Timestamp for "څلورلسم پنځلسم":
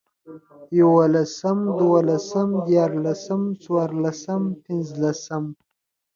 3.63-5.43